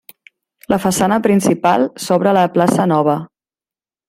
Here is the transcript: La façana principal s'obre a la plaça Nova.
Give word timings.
La 0.73 0.79
façana 0.85 1.19
principal 1.27 1.85
s'obre 2.07 2.33
a 2.33 2.37
la 2.39 2.47
plaça 2.57 2.89
Nova. 2.97 3.19